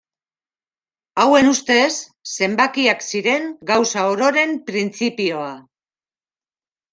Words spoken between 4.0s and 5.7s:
ororen printzipioa.